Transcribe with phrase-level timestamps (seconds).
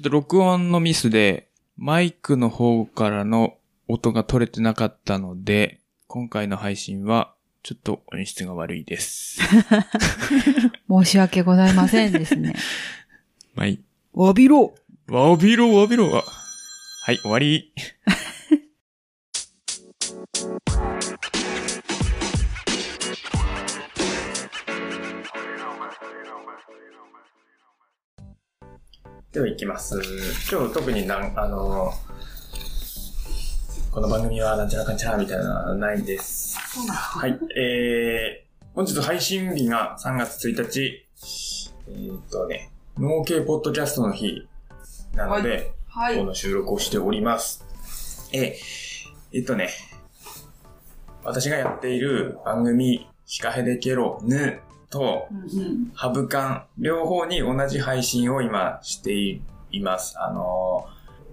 [0.00, 9.42] ちょっと録音のミスで、マイクの方からの音が取れてなかったので、今回の配信は、ちょっと音質が悪いです。
[10.88, 12.54] 申し訳ございませんですね。
[13.54, 13.80] まあいい。
[14.14, 14.74] わびろ
[15.06, 16.24] わびろわびろわ。
[17.02, 17.70] はい、終わり。
[29.32, 29.94] では行きます。
[30.50, 31.92] 今日特になん、あの、
[33.92, 36.58] この番組はなんちゃらかんちゃらみたいなのはないんです。
[36.90, 37.38] はい。
[37.56, 41.06] えー、本日配信日が3月1日。
[41.86, 44.48] えーっとね、農系ポッドキャストの日
[45.14, 46.24] なので、はこ。
[46.24, 47.64] の収録をしております。
[48.32, 49.68] えー、えっとね、
[51.22, 55.28] 私がやっている番組、シカヘデケロヌと。
[55.94, 59.40] ハブカン、両方に同じ配信を今して
[59.70, 60.16] います。
[60.20, 60.86] あの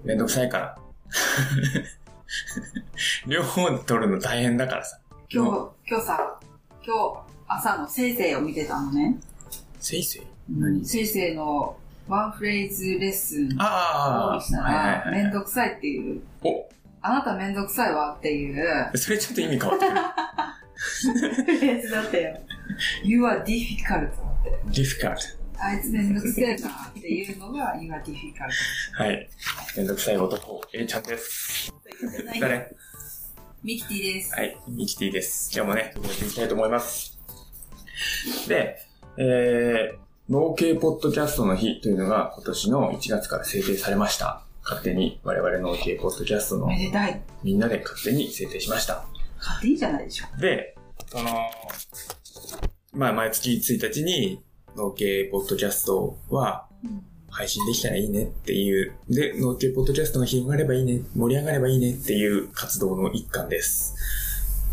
[0.05, 0.77] ー、めんどくさいから。
[3.27, 4.99] 両方で撮るの大変だからさ。
[5.29, 5.49] 今日、
[5.89, 6.39] 今日さ、
[6.85, 7.17] 今日
[7.47, 9.17] 朝のせいせいを見てたのね。
[9.79, 10.23] せいせい？
[10.49, 10.85] 何？
[10.85, 11.75] せいせいの
[12.07, 16.69] ワンフレーズレッスンああ、をしたら、はいめんどくさいっていう、お、
[17.01, 19.99] あなためんどくさいわっていうそれちょっと意味変わってくる。
[21.57, 22.37] フレーズだったよ。
[23.03, 24.11] You are difficult っ
[24.43, 24.57] て。
[24.69, 25.15] difficult.
[25.59, 28.13] あいつめんどくせえなっていうのが You are difficult
[28.97, 29.29] はい。
[29.75, 31.73] めんどくさい男、A ちゃんです。
[32.39, 32.75] 誰？
[33.63, 34.35] ミキティです。
[34.35, 35.51] はい、ミキティです。
[35.53, 37.17] 今日もね、やっていきたいと思います。
[38.47, 38.77] で、
[39.17, 44.43] えー、農系ポッドキャストの日というのが今年の1月から制定されました。
[44.63, 46.67] 勝手に我々農系ポッドキャストの。
[47.43, 49.05] みんなで勝手に制定しました。
[49.39, 50.25] 勝手いいじゃないでしょ。
[50.39, 50.75] で、
[51.07, 51.29] その、
[52.97, 54.41] まあ毎月1日に
[54.75, 56.67] 農系ポッドキャストは
[57.29, 63.95] 配信できたらいいねっていう、で、農系ポッドキャストが広がればいいね、盛り上がればいいねっていう活動の一環です。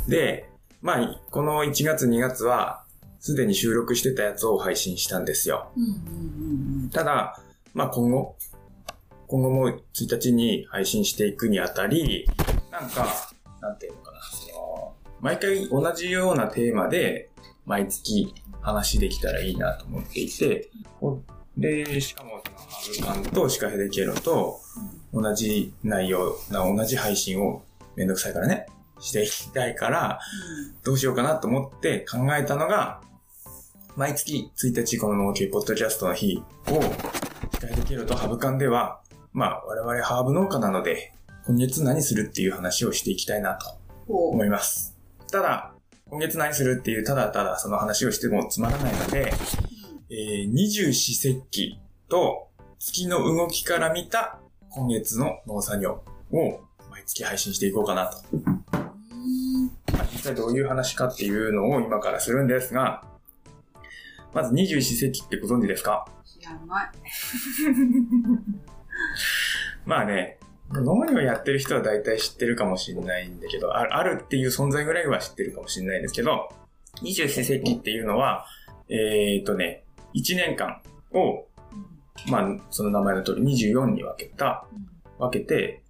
[0.08, 0.48] で、
[0.80, 2.84] まあ、この1月2月は、
[3.20, 5.68] すでに収録してたやつを配信したんですよ。
[6.92, 7.38] ただ、
[7.74, 8.36] まあ今後、
[9.26, 12.26] 今後も1日に配信していくにあたり、
[12.70, 13.06] なんか、
[13.60, 17.30] なんていうのかな、その、毎回同じようなテーマで、
[17.66, 20.70] 毎月話できたらいいなと思っていて、
[21.56, 22.42] で、しかも、
[22.92, 24.60] そのハブカンとシカヘデケロと、
[25.12, 27.62] 同じ内容な、同じ配信を
[27.96, 28.66] めんどくさいからね、
[28.98, 30.18] していきたいから、
[30.82, 33.00] どうしようかなと思って考えたのが、
[33.96, 36.82] 毎月1日この農系ポッドキャストの日を、
[37.52, 39.00] シカヘデケロとハブカンでは、
[39.32, 41.12] まあ、我々ハーブ農家なので、
[41.46, 44.96] 今月何するっていう話をしていきたいなと思います。
[45.30, 45.73] ただ、
[46.10, 49.32] 今月何するっていう、ただただその話をしてもつまらないので、
[50.10, 51.78] えー、二十四節気
[52.08, 52.48] と
[52.78, 54.38] 月の動きから見た
[54.70, 56.60] 今月の農作業を
[56.90, 58.18] 毎月配信していこうかなと。
[59.92, 63.02] まあ実際どういう話かっていうのを今からするんですが、
[64.34, 66.06] まず二十四節気ってご存知ですか？
[66.24, 66.90] 知らない。
[69.86, 70.38] まあね、
[70.72, 76.48] 農業やってる人は大体知ってるかもしれないんだけど、ああるっていう存在ぐらいは知ってるかもしれないんですけど、
[77.02, 78.46] 二十四節気っていうのは、
[78.88, 80.80] えー、っとね、1年間
[81.12, 81.46] を、
[82.28, 84.66] まあ、その名前の通り24に分けた、
[85.18, 85.82] 分けて、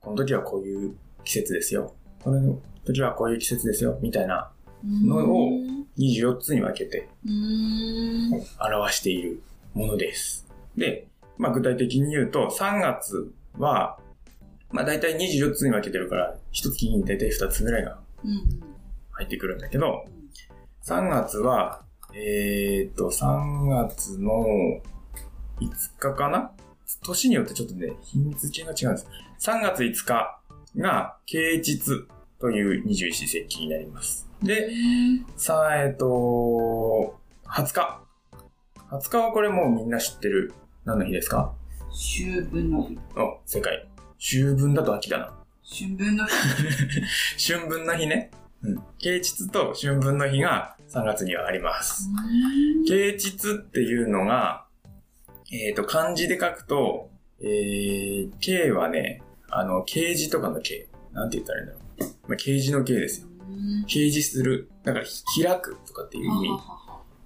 [0.00, 1.94] この時はこういう季節ですよ。
[2.22, 3.98] この時はこういう季節ですよ。
[4.00, 4.50] みたいな
[4.84, 5.50] のを
[5.98, 8.32] 24つに分けてうん。
[8.60, 9.42] 表している
[9.74, 10.46] ものです。
[10.76, 11.06] で、
[11.40, 13.98] まあ具体的に言うと、3月は、
[14.70, 17.98] まあ大体24つに分けてるから、1月に大体2つぐらいが。
[19.12, 20.04] 入ってくるんだけど、
[20.84, 21.82] 3月は、
[22.14, 24.44] えーっと、3月の
[25.60, 26.52] 5日かな？
[27.02, 29.06] 年によってちょっとね、日付が違うんです。
[29.40, 30.40] 3月5日
[30.76, 32.06] が、啓蟄
[32.38, 34.28] という二十四節気になります。
[34.42, 34.70] で、
[35.36, 38.00] さあ、えっと、20日。
[38.90, 40.52] 20日はこれもうみんな知ってる。
[40.90, 41.52] 何の日ですか？
[41.88, 42.98] 秋分の日。
[43.16, 43.88] お、正解。
[44.18, 45.32] 秋分だと秋だな。
[45.62, 46.32] 春分の日。
[47.52, 48.32] 春分の日ね。
[48.62, 48.82] うん。
[48.98, 52.08] 啓蟄と春分の日が3月にはあります。
[52.88, 54.66] 啓蟄っていうのが、
[55.52, 57.08] えっ、と、漢字で書くと、
[57.40, 60.88] えー、啓はね、あの、啓示とかの啓。
[61.12, 62.30] なんて言ったらいいんだろう。
[62.30, 63.28] まあ、啓示の啓ですよ。
[63.86, 64.68] 掲示する。
[64.82, 65.04] だから、
[65.40, 66.48] 開くとかっていう意味。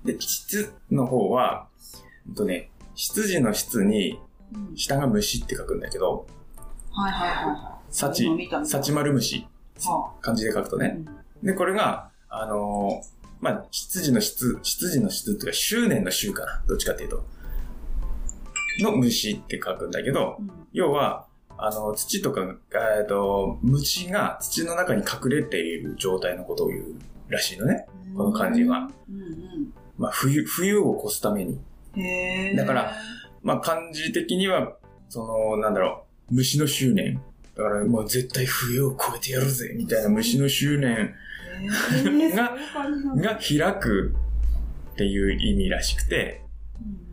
[0.04, 1.68] で、蟄の方は、
[2.26, 4.20] ほんとね、羊の質に、
[4.52, 6.26] うん下が虫って書くんだけど、
[6.92, 9.48] はいはいはいは幸今見た見、た幸丸虫。
[10.20, 11.04] 漢字で書くとあね。
[11.42, 16.62] で、これが、あのーまあ、羊の質、羊の質っていうか、執念の執かな。
[16.68, 17.24] どっちかっていうと。
[18.80, 21.26] の虫って書くんだけど、うん要は、
[21.56, 22.40] あの、土とか、
[22.98, 26.94] えっと、虫が土の中に隠れている状態のことを言う
[27.28, 27.86] らしいのね。
[28.16, 28.90] この漢字は。
[29.08, 31.60] うんまあ、冬、冬を越すために。
[32.56, 32.92] だから、
[33.42, 34.76] まあ、漢字的には、
[35.08, 37.20] その、なんだろう、虫の執念。
[37.56, 41.14] だから、もう絶対冬を越えてやるぜ、みたいな虫の執念
[42.34, 42.56] が
[43.16, 44.14] が開く
[44.94, 46.42] っていう意味らしくて、
[46.80, 47.04] うん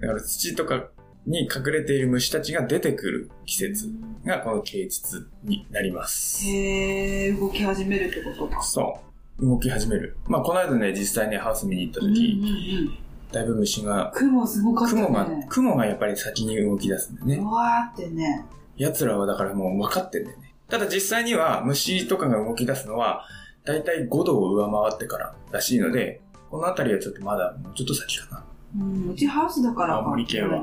[0.00, 0.88] だから土とか
[1.26, 3.90] に隠れている虫たちが出てくる季節
[4.24, 6.46] がこの啓蟄になります。
[6.46, 8.62] へえ、動き始めるってことか。
[8.62, 9.00] そ
[9.38, 9.46] う。
[9.46, 10.16] 動き始める。
[10.26, 13.03] まあ、この間ね、実際ね、ハウス見に行ったうんうん時、うん。
[13.34, 15.02] だいぶ虫が、雲すごかったね。
[15.02, 17.46] 雲が、雲がやっぱり先に動き出すんだよねう。
[17.46, 18.46] わーってね。
[18.76, 20.54] 奴らはだからもう分かってんだよね。
[20.68, 23.24] ただ実際には虫とかが動き出すのは、
[23.64, 28.44] だいたい5度を上回ってかららしいので、この辺りはちょっとまだもうちょっと先かな。
[28.78, 30.00] うん、うちハウスだからか。
[30.02, 30.62] 青森県は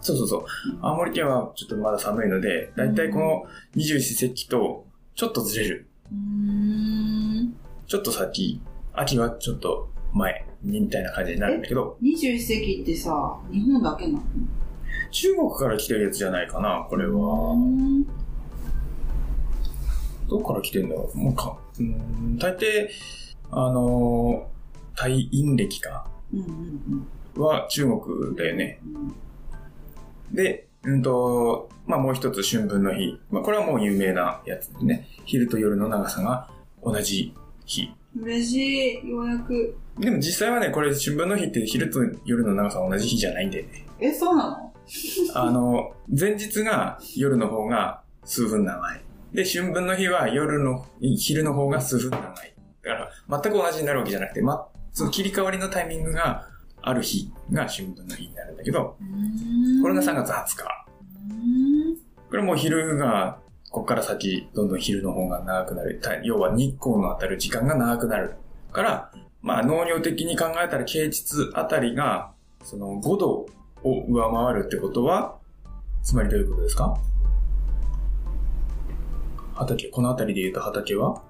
[0.00, 0.44] そうそうそう。
[0.82, 3.44] 青森県はちょっとまだ寒いので、だいたいこの
[3.76, 5.86] 二十四節気とちょっとずれる。
[6.10, 7.54] うーん。
[7.86, 8.60] ちょっと先、
[8.92, 14.22] 秋はちょっと前みたいな感じになるんだけど、二十一世紀ってさ、日本だけなの？
[15.10, 17.52] 中国から来てるやつじゃないかな、これは。
[17.52, 18.06] うん
[20.28, 21.18] どっから来てんだろう？
[21.18, 22.88] もうか、うーん、大抵、
[23.50, 26.40] あのー、大陰暦かうん
[27.36, 28.80] うんは中国だよね。
[30.30, 30.34] うん。
[30.34, 33.18] で、うんと、まあもう一つ春分の日。
[33.30, 35.08] まあこれはもう有名なやつでね。
[35.24, 36.50] 昼と夜の長さが
[36.82, 37.32] 同じ
[37.64, 37.90] 日。
[38.20, 39.78] 嬉しい、ようやく。
[40.00, 43.86] でも実際はね、これ春分の日って昼と夜の長さが同じ日じゃないんだよね。
[44.00, 44.72] え、そうなの？
[45.34, 49.00] あの、前日が夜の方が数分長い。
[49.32, 52.54] で、春分の日は夜の、昼の方が数分長い。
[52.82, 56.46] だから、全く同じになるわけじゃなくて、ま、その切り替わりのタイミングが
[56.80, 58.96] ある日が春分の日になるんだけど、
[59.82, 60.64] これが3月20日。
[62.30, 63.38] これもう昼が、
[63.70, 66.00] こっから先、どんどん昼の方が長くなる。
[66.02, 68.34] た要は日光の当たる時間が長くなる。
[68.72, 69.12] から、
[69.42, 72.32] まあ農業的に考えたら啓蟄あたりが、
[72.64, 73.46] その5度を
[74.08, 75.36] 上回るってことは、
[76.02, 76.96] つまりどういうことですか？
[79.54, 81.22] 畑、この辺りで言うと畑は、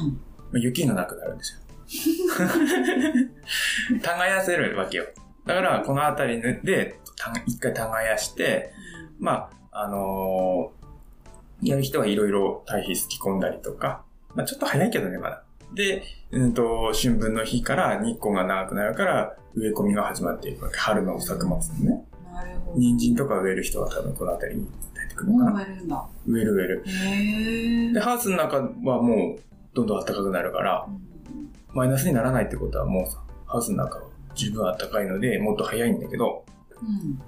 [0.00, 0.18] 何ま
[0.54, 1.60] あ雪がなくなるんですよ。
[4.02, 5.04] 耕せるわけよ。
[5.44, 8.72] だから、この辺りで、た一回耕して、
[9.18, 10.76] まあ、あのー
[11.62, 14.04] やる人はいろいろ堆肥すき込んだりとか、
[14.34, 15.42] まあちょっと早いけどね、まだ。
[15.76, 16.02] で、
[16.32, 20.78] うんと、春分の日から日光が長くなるから、植え込みが始まっていくわけ。
[20.78, 22.04] 春の作物のね。
[22.32, 22.78] なるほど。
[22.78, 25.56] 人参とか植える人は多分この辺りに出てくるのかな。
[25.58, 26.06] 植えるんだ。
[26.26, 26.84] 植える植える。
[26.86, 29.40] へで、ハウスの中はもう、
[29.74, 30.88] どんどん暖かくなるから、
[31.74, 36.46] マイナスにならないってことはもうさ、ハウスの中は十分暖かいので、もっと早いんだけど、
[36.80, 37.20] うん。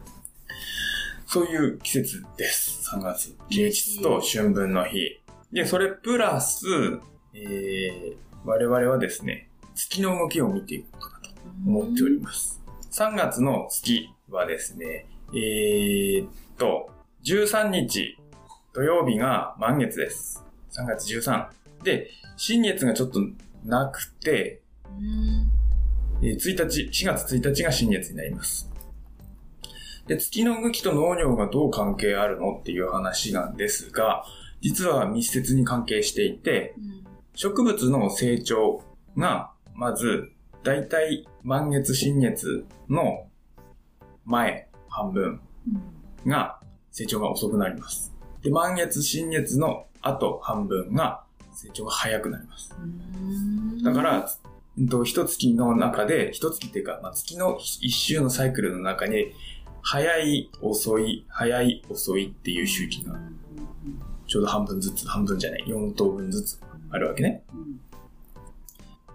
[1.27, 2.91] そういう季節です。
[2.95, 3.37] 3月。
[3.51, 5.21] 啓蟄と春分の日。
[5.53, 6.65] で、それプラス、
[7.35, 11.35] えー、我々はですね、月の動きを見ていこうかなと
[11.67, 12.61] 思っております。
[12.93, 16.91] 3月の月はですね、えーっと、
[17.25, 18.19] 13日
[18.73, 20.45] 土曜日が満月です。
[20.73, 21.49] 3月13。
[21.83, 23.21] で、新月がちょっと
[23.65, 25.51] なくて、うん。
[26.23, 28.71] えー1日、4月1日が新月になります。
[30.07, 34.25] で、月の動きと農業がどう関係あるのっていう話なんですが、
[34.61, 36.75] 実は密接に関係していて、
[37.41, 38.83] 植物の成長
[39.17, 40.33] が、まず、
[40.65, 43.29] だいたい満月、新月の
[44.25, 45.41] 前半分
[46.27, 46.59] が
[46.91, 48.13] 成長が遅くなります。
[48.43, 52.75] で、満月、新月の後半分が成長が早くなります。
[52.77, 53.83] うん。
[53.85, 54.29] だから、
[55.05, 59.33] 一月の中で、一月っていうか、まあ、月の一周のサイクルの中に、
[59.83, 63.15] 早い、遅い、早い、遅いっていう周期が、
[64.27, 67.45] ちょうど半分ずつ、半分じゃない、4等分ずつあるわけね。
[67.53, 67.81] うん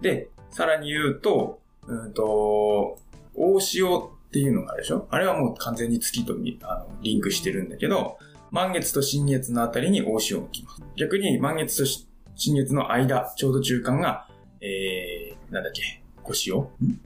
[0.02, 2.98] で、さらに言うと、うんと、
[3.34, 5.06] 大潮っていうのがあるでしょ？
[5.08, 8.18] あれはもう完全に月とみあのリンクしてるんだけど、
[8.50, 10.82] 満月と新月のあたりに大潮が来ます。
[10.96, 14.28] 逆に満月とし新月の間、ちょうど中間が、
[14.60, 17.00] えー、なんだっけ、小潮ん？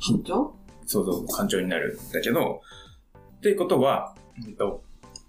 [0.00, 0.54] 緊張
[0.86, 2.62] そうそう、干潮になるんだけど、
[3.36, 4.82] っていうことは、うんと、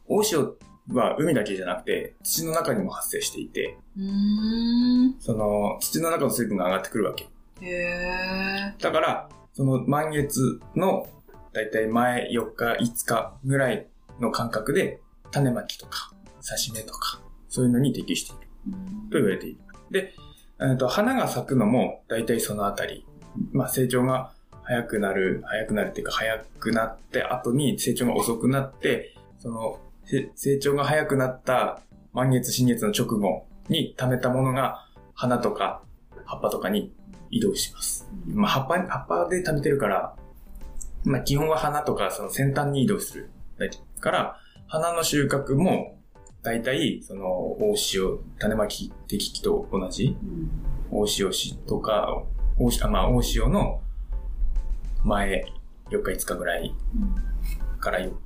[0.07, 0.55] 大潮
[0.93, 5.15] は海だけじゃなくて、土の中にも発生していて、うん。
[5.19, 7.27] その、土の中の水分が上がってくるわけ。
[8.79, 11.07] だから、その満月の、
[11.53, 13.87] だいたい前4日、5日ぐらい
[14.19, 14.99] の間隔で、
[15.31, 16.13] 種まきとか、
[16.47, 18.47] 刺し芽とか、そういうのに適している
[19.11, 19.59] と言われている。
[19.89, 20.13] で、
[20.59, 23.05] えーと花が咲くのも、だいたいそのあたり。
[23.51, 24.31] まあ、成長が
[24.63, 29.84] 早くなる、早くなるっていうか、早くなって後に成長が遅くなって、その、せ
[30.35, 31.81] 成長が早くなった
[32.13, 35.81] 満月、新月の直後に溜めたものが、花とか
[36.25, 36.93] 葉っぱとかに
[37.29, 38.09] 移動します。
[38.27, 40.15] まあ、葉っぱ、葉っぱで溜めてるから、
[41.03, 43.29] まあ、基本は花とかその先端に移動する。
[43.57, 43.67] だ
[43.99, 45.99] から、花の収穫も、
[46.41, 47.25] 大体、その、
[47.59, 50.49] 大潮、種まき適期と同じ、うん
[50.91, 52.23] 大潮市とか、
[52.57, 53.81] 大潮、あまあ、大潮の
[55.03, 55.45] 前、
[55.89, 56.75] 4日5日ぐらい
[57.79, 58.19] からよ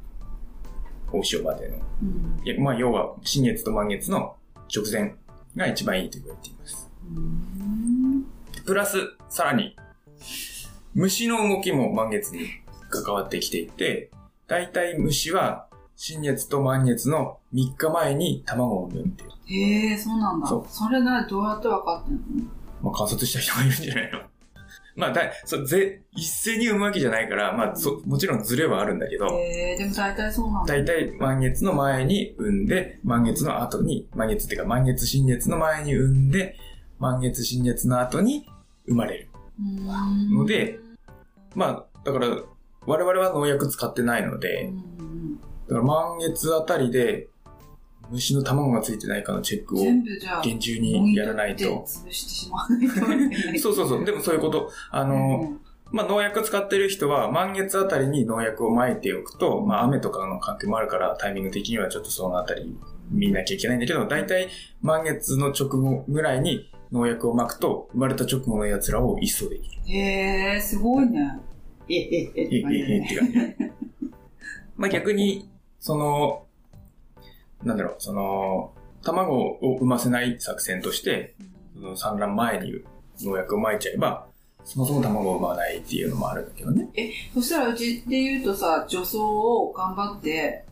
[1.12, 1.78] 大潮までの。
[2.04, 4.36] うんいやまあ、要は、新月と満月の
[4.74, 5.16] 直前
[5.56, 6.90] が一番いいと言われています。
[7.16, 8.26] うん
[8.66, 8.98] プラス、
[9.30, 9.76] さらに、
[10.94, 12.48] 虫の動きも満月に
[12.90, 14.12] 関わってきていて、
[14.48, 19.30] 大体虫は新月と満月の3日前に卵を産むっていう。
[19.92, 20.48] へえ、そうなんだ。
[20.48, 22.22] そそうれな、どうやって分かってんの？
[22.82, 24.20] まあ、観察した人がいるんじゃないの？
[25.00, 30.74] まあ、だい、そう、ぜ、一斉に産むわけじゃないから、まあ、そ、もちろんズレはあるんだけど、へえ、でも大体そうなんだ。
[30.76, 36.58] 大体満月の前に産んで、満月の後に、満月っていうか満月新月の前に産んで、
[37.00, 38.46] 満月新月の後に
[38.86, 39.30] 生まれる。
[39.60, 40.80] うんので、
[41.56, 42.28] まあ、だから、
[42.86, 45.38] 我々は農薬使ってないのうで、ん
[45.70, 47.28] だから満月あたりで、
[48.12, 51.86] 虫の卵がついてないかのチェックを全部じゃあ、厳重にやらないと。
[51.86, 54.06] そうそうそう。
[54.06, 54.72] でもそういうこと。
[54.92, 55.54] あの、
[55.92, 62.78] まあ、農薬使ってる人は満月あたりに農薬を撒いておくと、まあ、雨とかの関係もあるから、タイミング的にはちょっとそのあたり
[63.10, 64.50] 見なきゃいけないんだけど、大体
[64.82, 69.82] 満月の直後ぐらいに農薬を撒くと、生まれた直後の奴らを一掃できる。
[69.86, 71.40] へえ、すごいね。
[71.88, 72.60] え、え、え、え、え、
[72.96, 73.38] え、って感じ。
[74.78, 75.50] まあ、逆に、
[75.80, 76.46] その、
[77.64, 78.74] なんだろう、その、
[79.04, 81.36] 卵を産ませない作戦として、
[81.74, 82.84] その産卵前に
[83.22, 84.28] 農薬を撒いちゃえば、
[84.66, 86.90] そもそも卵を産まないっていうのもあるんだけどね。
[87.34, 90.66] そしたらうちで言うとさ、除草を頑張って、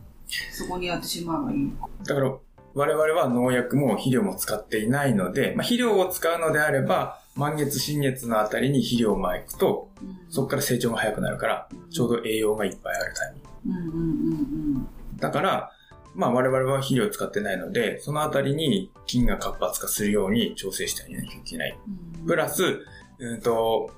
[0.52, 1.70] そこにやってしまえばいいの？
[1.76, 1.88] か。
[2.04, 2.36] だから、
[2.74, 9.90] 我々は農薬も肥料も使っていないので、まあ、肥料を使うのであれば、満月、新月のあたりに肥料を撒くと、
[10.28, 13.90] そこから成長が早くなるから、ちょうど栄養がいっぱいあるタイミング。
[13.90, 14.08] うんうん
[14.76, 15.72] うんだから、
[16.14, 21.78] まあ我々は肥料を使ってないので、そのあたりに菌が活発化するように調整してあげなきゃいけない。
[22.20, 22.26] うん。
[22.26, 22.80] プラス、
[23.18, 23.90] うんと、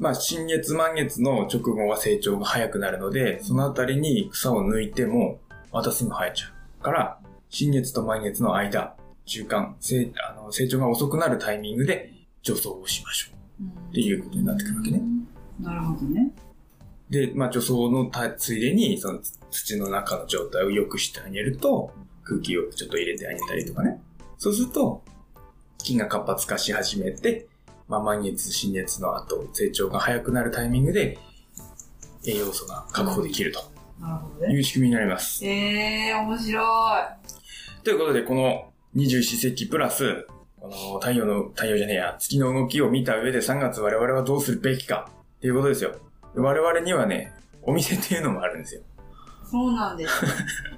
[0.00, 5.40] まあ新月満月の直後は成長が早くなるので、そのあたりに草を抜いても、
[5.72, 6.46] またすぐ生えちゃ
[6.80, 6.82] う。
[6.82, 7.18] から、
[7.50, 8.94] 新月と満月の間、
[9.24, 13.28] 中間、成あの成長が遅くなるタイミングで除草をしましょ
[13.90, 14.98] っていうことになってくるわけね。
[14.98, 15.64] うん。
[15.64, 16.32] なるほどね。
[17.10, 17.12] う。
[17.12, 21.92] で、まあ除草のたついでに、その土の中の状態を良くしてあげると、
[22.24, 24.00] 空気をちょっと入れてあげたりとかね。
[24.36, 25.02] そうすると、
[25.78, 27.46] 菌が活発化し始めて、
[27.88, 31.18] まあ、満月、新月の後、成長が早くなるタイミングで、
[32.26, 34.54] 栄養素が確保できるとなるほどね。
[34.54, 35.44] いう仕組みになります。
[35.44, 37.84] ええー、面白い。
[37.84, 40.26] ということで、この二十四節気プラス、
[40.60, 45.94] この太陽の、太陽じゃねえや、月の動きを見た上で3月我々はどうするべきかっていうことですよ。
[46.34, 48.82] 我々にはね、お店っていうのもあるんですよ。
[49.50, 50.12] そうなんです。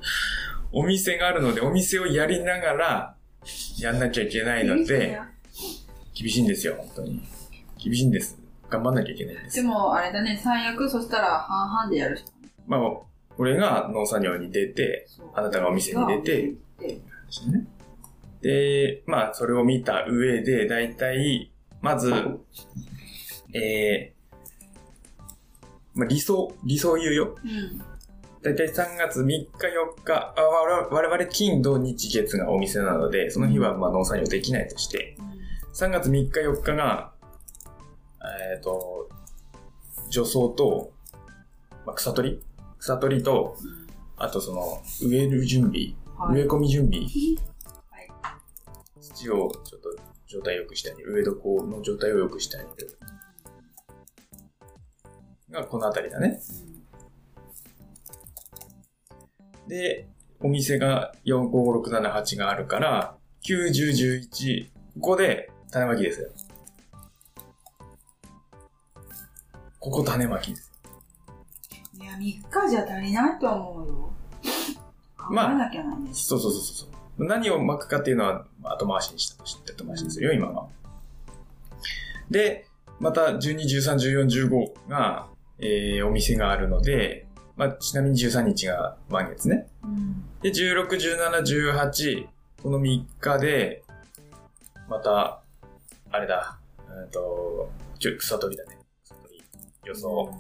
[0.73, 3.17] お店があるので、お店をやりながら、
[3.79, 5.19] やんなきゃいけないので、
[6.15, 7.23] 厳しいんですよ、本当に。
[7.83, 8.39] 厳しいんです。
[8.69, 9.62] 頑張んなきゃいけないんですで。
[9.62, 12.50] も、あれだね、最悪、そしたら半々でやるしかない。
[12.67, 12.81] まあ、
[13.37, 16.55] 俺が農作業に出て、あなたがお店に出て。
[18.43, 21.50] で、まあ、それを見た上で、だいたい、
[21.81, 22.12] まず、
[23.53, 27.37] えー、まあ、理想、理想言うよ。
[27.45, 27.90] うん。
[28.43, 35.17] だいたい3月3日4日、あ我々我々金土日月がお店なので、その日はまあ農作業できないとして、
[35.75, 37.13] 3月3日4日が、
[38.55, 39.11] えっ、と、
[40.09, 40.91] 除草と、
[41.85, 42.43] まあ、草取り？
[42.79, 43.57] 草取りと、
[44.17, 46.37] あとその、植える準備、はい。
[46.37, 47.01] 植え込み準備、
[47.91, 48.09] はい。
[49.03, 52.99] 土をちょっと状態良くしてあげる、植え床の状態を良くしてあげる。
[55.51, 56.41] がこのあたりだね。
[59.71, 60.09] で、
[60.41, 66.29] お店が4、5、5、6、7、8があるから、9、10、11、ここで種まきですよ。
[69.79, 70.73] ここ種まきです。
[71.95, 74.12] いや、3日じゃ足りないと思うよ。
[75.31, 75.71] まあ。
[76.12, 76.87] そうそうそうそ
[77.19, 77.25] う。
[77.25, 80.67] 何を巻くかっていうのは後回しにしたとして後回しにするよ、今は。
[82.29, 82.67] で、
[82.99, 85.29] また12、13、14、15が、
[85.61, 87.29] えー、お店があるので、
[87.61, 89.69] まあ、ちなみに13日が満月ね。
[89.85, 90.25] うん。
[90.40, 91.43] で、16、17、
[91.75, 92.26] 18、
[92.62, 93.85] この3日で、
[94.88, 95.43] また、
[96.11, 98.79] あれだ、えっと、ちょ草取りだね。
[99.05, 99.45] 草取り。
[99.85, 100.33] 予想。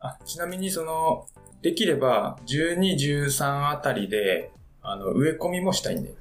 [0.00, 1.28] あ、ちなみにその、
[1.62, 2.96] できれば、12、
[3.28, 4.50] 13あたりで、
[4.80, 6.16] あの、植え込みもしたいんだよ。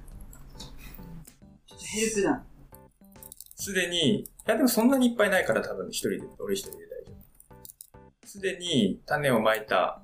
[0.59, 2.43] ちょっとヘルプだ。
[3.55, 6.90] すでに、いやでもそんなにいっぱいないから多分一人で、俺一人で。
[8.31, 9.99] すでに種をまいた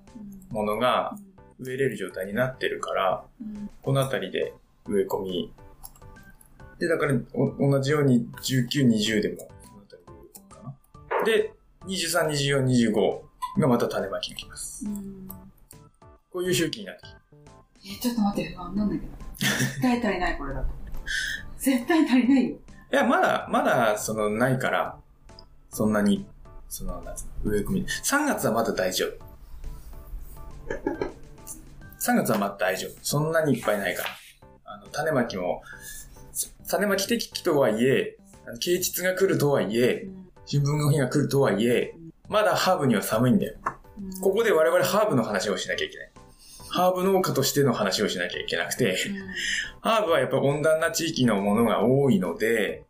[0.49, 1.15] ものが
[1.59, 4.53] 植えれる状態になってるから、うんこのあたりで
[4.85, 5.53] 植え込み。
[6.77, 10.61] で、だからお同じように19、20でも、このあたりで植え込むか
[11.19, 11.23] な。
[11.23, 11.53] で、
[11.85, 14.85] 23、24、25がまた種まきが来ます。
[14.85, 15.29] うん
[16.29, 17.03] こういう周期になって
[17.79, 19.07] きえ、ちょっと待って、不安なんだけど。
[19.37, 20.67] 絶対足りない、これだと。
[21.57, 22.57] 絶対足りないよ。
[22.91, 24.97] いや、まだ、まだ、その、ないから、
[25.69, 26.25] そんなに、
[26.69, 27.03] その、
[27.43, 27.85] 植え込み。
[27.85, 29.27] 3月はまだ大丈夫。
[31.99, 32.91] 3月はまだ大丈夫。
[33.01, 34.09] そんなにいっぱいないから。
[34.65, 35.61] あの、種まきも、
[36.67, 38.17] 種まき適期とはいえ、
[38.59, 40.07] 啓蟄が来るとはいえ、
[40.49, 41.93] 春分の日が来るとはいえ、
[42.29, 43.55] まだハーブには寒いんだよ。
[44.21, 46.11] ここで我々ハーブの話をしなきゃいけない。
[46.69, 48.97] ハーブ農家としての話をしなきゃいけなくて、
[49.81, 52.83] ハーブはやっぱ温暖な地域のものが多いので、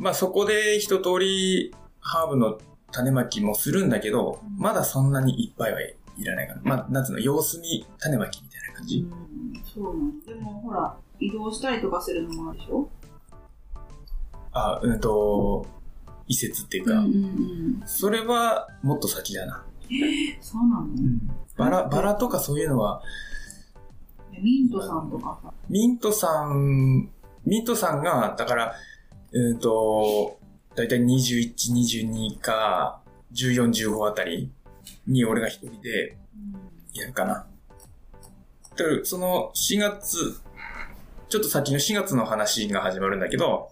[0.00, 2.58] まあそこで一通りハーブの
[2.90, 6.60] 種まきもするんだけど、うんまだそんなにいっぱいはいらないかな。
[6.64, 8.98] まあ、なんつうの、様子見種まきみたいな感じ。
[8.98, 10.10] うんそうなの。
[10.26, 12.88] でもほら、移動したりとかするのもあるでしょ？
[14.52, 15.66] あ、うんと、
[16.26, 17.82] 移設っていうか、うんうん。
[17.84, 19.64] それはもっと先だな。
[20.40, 20.88] そうなの？
[21.58, 23.02] バラ、バラとかそういうのは、
[24.42, 25.52] ミントさんとかさ。
[25.68, 27.10] ミントさん、
[27.44, 28.74] ミントさんが、だから、
[29.32, 30.38] うんと、
[30.74, 33.00] だいたい21、22か、
[33.32, 34.50] 14、15あたり
[35.06, 36.16] に俺が一人で
[36.94, 37.46] やるかな。
[38.76, 40.40] だから、その4月、
[41.28, 43.70] ちょっと先の4月の話が始まるんだけど、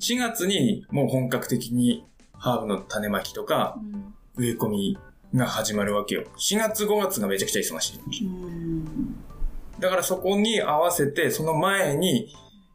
[0.00, 4.98] 4月にもう本格的にハーブの種まきとかうん植え込み
[5.34, 6.24] が始まるわけよ。
[6.38, 8.26] 4月5月がめちゃくちゃ忙しい。
[8.26, 9.16] うん。
[9.78, 12.32] だからそこに合わせて、その前に、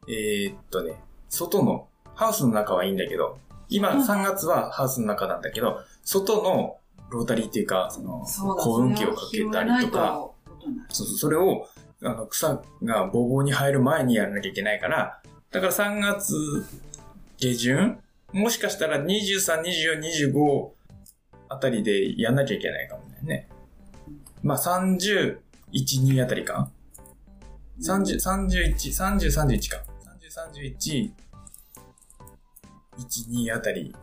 [0.08, 3.38] えーっとね、外の、ハウスの中はいいんだけど、
[3.70, 6.78] 今うん3月はハウスの中なんだけど、外の
[7.10, 8.26] ロータリーっていうか、その、
[8.56, 10.30] 幸運期をかけたりとか、
[10.90, 11.68] そうそう、それを、
[12.02, 16.34] あの、草がボーボーに生える前にやらなきゃいけないから、だから3月
[17.38, 18.00] 下旬
[18.34, 20.70] もしかしたら23、24、25
[21.48, 23.48] あたりでやんなきゃいけないかもね。
[24.44, 25.38] まあ30、
[25.72, 26.70] 1、2あたりか。
[27.82, 29.84] 30、31、30、31か。
[30.20, 31.12] 30、31、
[32.98, 33.96] 1、2あたり。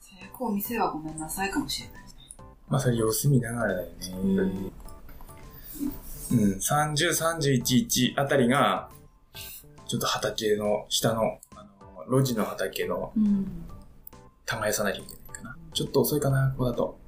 [0.00, 2.02] 最悪お店はごめんなさいかもしれない。
[2.68, 3.92] まあそれ様子見ながらだよね。
[4.22, 4.72] うん
[6.32, 8.88] うん、30、31、1あたりが、
[9.86, 11.66] ちょっと畑の下の、あ
[12.08, 13.66] の、路地の畑のうん。
[14.46, 15.56] 耕さなきゃいけないかな。
[15.72, 16.98] ちょっと遅いかな、ここだと。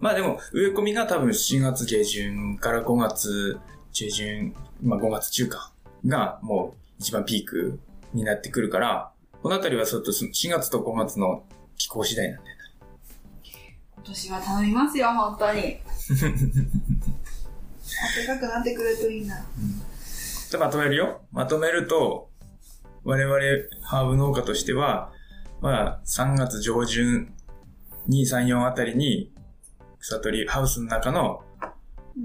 [0.00, 3.58] まあでも、植え込みが多分4月下旬から5月
[3.92, 5.72] 中旬、まあ5月中か、
[6.06, 7.80] がもう一番ピーク
[8.12, 11.44] になってくるから、このあたりはちょっと4月と5月の
[11.76, 12.56] 気候次第なんだよ
[13.96, 15.80] 今年は頼みますよ、本当に。
[18.26, 19.44] 暖かくなってくるといいな。
[20.50, 21.20] じゃあまとめるよ。
[21.30, 22.30] まとめると、
[23.04, 23.38] 我々
[23.82, 25.12] ハーブ農家としては、
[25.60, 27.34] まあ3月上旬
[28.08, 29.32] 2、3、4あたりに
[30.00, 31.42] 草取りハウスの中の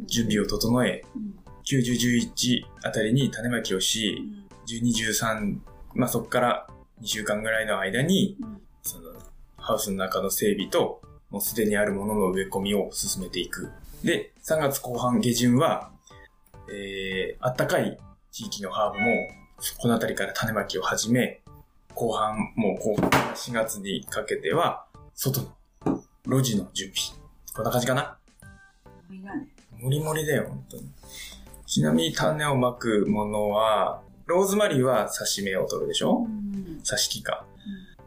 [0.05, 1.35] 準備を整え、うん。
[1.65, 4.23] 9、10、11あたりに種まきをし、
[4.67, 5.57] 12、13、
[5.93, 6.67] まあそこから
[7.01, 9.13] 2週間ぐらいの間に、うんその
[9.57, 13.71] ハウスの中の整備と、もうすでにあるものの植え込みを進めていく。
[14.03, 15.89] で、3月後半下旬は、
[16.69, 17.97] えー、あったかい
[18.29, 19.05] 地域のハーブも、
[19.77, 21.41] このあたりから種まきを始め、
[21.95, 25.41] 後半、もう後半から4月にかけては、外
[25.85, 27.17] の路地の準備。
[27.55, 28.17] こんな感じかな？
[29.09, 29.47] みんなね。
[29.79, 30.89] もりもりだよ、本当に。
[31.65, 36.25] ちなみに種をまくものは、ローズマリーは刺し目を取るでしょ？
[36.25, 36.81] うん。
[36.87, 37.45] 刺し木か。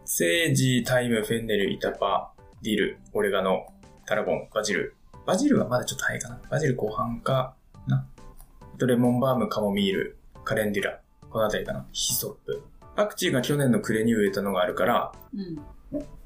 [0.04, 3.66] セージ、タイム、フェンネル、イタパ、ディル、オレガノ、
[4.06, 4.94] タラゴン、バジル。
[5.26, 6.40] バジルはまだちょっと早いかな。
[6.48, 7.54] バジル後半か
[7.86, 8.06] な。
[8.60, 11.00] あとレモンバーム、カモミール、カレンデュラ。
[11.28, 11.86] このあたりかな。
[11.92, 12.62] ヒソップ。
[12.94, 15.58] パクチーが去年の暮れに植えたのがあるから、うん。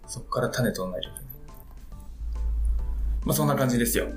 [0.07, 1.31] そこから種取んないといけない。
[3.25, 4.09] まあそんな感じですよ。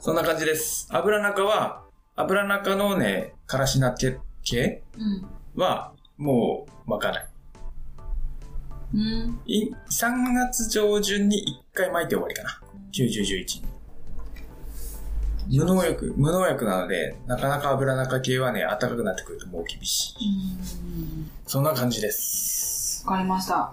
[0.00, 0.88] そんな感じです。
[0.90, 1.84] 油中は、
[2.16, 5.26] 油中のね、からしな系系うん。
[5.60, 7.28] は、もう、巻かない。
[8.94, 9.40] うん。
[9.44, 12.60] い3月上旬に1回巻いて終わりかな。
[12.92, 15.58] 90、11に。
[15.58, 20.26] 無農薬、無農薬なので、なかなか油中系はね、暖かくなってくるともう厳しい。
[20.26, 21.30] うん。
[21.46, 23.04] そんな感じです。
[23.06, 23.72] わかりました。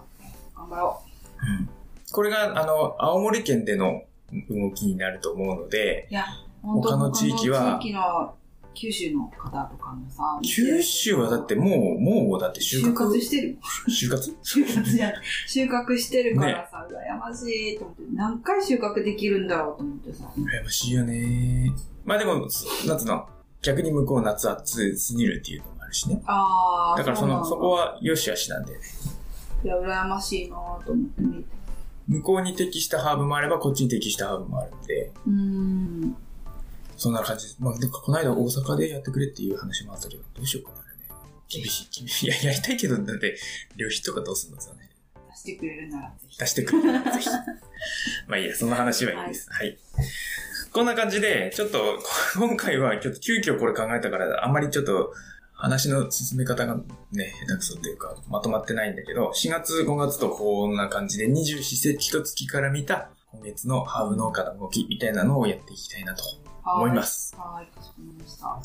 [0.55, 1.01] 頑張ろ
[1.41, 1.69] うん。
[2.11, 4.03] これが、あの、青森県での
[4.49, 6.13] 動きになると思うので、う。
[6.13, 6.25] いや、
[6.63, 8.35] 他の地域は地域の
[8.73, 13.09] 九州の方とかもさ、九州はだってもう、もうだって収収穫。
[13.09, 13.57] 穫してる。
[13.87, 14.35] 収穫？
[14.41, 15.21] 収穫じゃない。
[15.47, 17.43] 収穫してるからさ、羨まし
[17.75, 20.31] いと思って、何回収穫できるんだろうと思ってさ。
[20.37, 21.71] 羨ましいよね。
[22.05, 23.27] まあでも、そなんつうの、
[23.61, 26.21] 逆に向こう夏暑すぎるっていうのもあるしね。
[26.25, 28.73] あー、だからその、そこは良し悪しなんで、
[29.63, 30.55] いや、羨ましいな
[30.85, 31.63] と思って見て。
[32.05, 36.17] 向こうに適したハーブもあれば、こっちに適したハーブもあるんで、うーん。
[37.03, 37.57] そんな感じです。
[37.59, 40.83] まあ、なんかこの間大阪でやってくれっていう話もあったけど、どうしようかな、ね。
[41.49, 42.27] 厳しい、厳しい。
[42.27, 43.37] いや、やりたいけど、だって、
[43.75, 44.61] 旅費とかどうするの？
[44.61, 44.89] さね。
[45.31, 46.39] 出してくれるならぜひ。
[46.39, 47.27] 出してくれるぜひ。
[48.27, 49.49] まあいいや、その話はいいです。
[49.51, 49.77] はい。
[50.71, 51.99] こんな感じで、ちょっと、
[52.37, 55.13] 今回はちょっと急遽これ考えたから、あんまりちょっと、
[55.51, 56.77] 話の進め方が
[57.11, 66.23] ね、下手くそっていうか、まとまってないんだけど、4月、5月とこんな感じで、二十四節気と月から見た、今月のハーブ農家の動きみたいなのをやっていきたいなと
[66.65, 67.35] 思います。
[67.37, 67.63] はい。
[67.63, 68.61] はい、かしこまりました。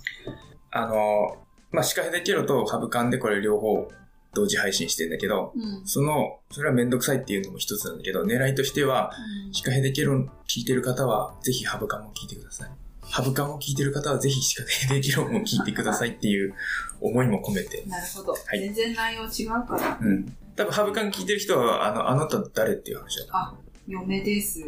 [0.71, 1.37] あの、
[1.71, 3.89] まあ、シカヘデケロとハブカンでこれ両方
[4.35, 5.87] 同時配信してんだけど、うん。
[5.87, 9.13] その、それはめんどくさいっていうのも一つなんだけど、狙いとしては、
[9.53, 12.71] シカヘデケロン聞いてる方は、ぜひハブカンも聞いてください。
[13.11, 16.55] ハブカンを聞いてる方は、ぜひシカヘデケロンも聞いてくださいっていう
[17.01, 17.83] 思いも込めて。
[17.87, 18.33] なるほど。
[18.33, 19.99] はい全然内容違うから。
[20.01, 20.37] うん。
[20.57, 23.37] 多分ハブカン聞いてる人は、あの、あなた誰っていう話だと。
[23.37, 23.55] あ、
[23.87, 24.61] 嫁です。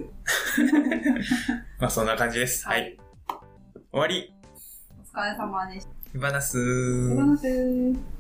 [1.79, 2.67] まあそんな感じです。
[2.67, 2.97] はい。。
[3.93, 4.33] 終わり。
[5.13, 5.91] お疲れ様でした。
[6.13, 6.53] 手放す
[7.17, 8.20] 手放す。